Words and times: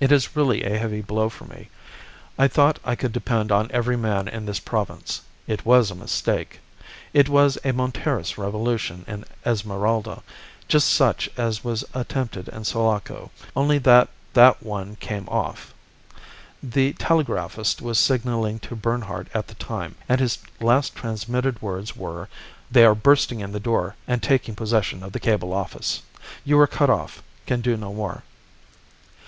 It 0.00 0.10
is 0.10 0.34
really 0.34 0.64
a 0.64 0.76
heavy 0.78 1.02
blow 1.02 1.28
for 1.28 1.44
me. 1.44 1.68
I 2.36 2.48
thought 2.48 2.80
I 2.84 2.96
could 2.96 3.12
depend 3.12 3.52
on 3.52 3.70
every 3.70 3.96
man 3.96 4.26
in 4.26 4.46
this 4.46 4.58
province. 4.58 5.20
It 5.46 5.64
was 5.66 5.90
a 5.90 5.94
mistake. 5.94 6.58
It 7.12 7.28
was 7.28 7.56
a 7.62 7.72
Monterist 7.74 8.38
Revolution 8.38 9.04
in 9.06 9.24
Esmeralda, 9.46 10.22
just 10.66 10.88
such 10.88 11.28
as 11.36 11.62
was 11.62 11.84
attempted 11.94 12.48
in 12.48 12.64
Sulaco, 12.64 13.30
only 13.54 13.78
that 13.78 14.08
that 14.32 14.62
one 14.64 14.96
came 14.96 15.28
off. 15.28 15.74
The 16.60 16.94
telegraphist 16.94 17.80
was 17.82 17.98
signalling 17.98 18.58
to 18.60 18.74
Bernhardt 18.74 19.28
all 19.36 19.44
the 19.46 19.54
time, 19.54 19.94
and 20.08 20.18
his 20.18 20.38
last 20.60 20.96
transmitted 20.96 21.60
words 21.62 21.94
were, 21.94 22.28
'They 22.70 22.84
are 22.84 22.94
bursting 22.96 23.40
in 23.40 23.52
the 23.52 23.60
door, 23.60 23.94
and 24.08 24.22
taking 24.22 24.56
possession 24.56 25.04
of 25.04 25.12
the 25.12 25.20
cable 25.20 25.52
office. 25.52 26.02
You 26.42 26.58
are 26.58 26.66
cut 26.66 26.90
off. 26.90 27.22
Can 27.46 27.60
do 27.60 27.76
no 27.76 27.92
more. 27.92 28.24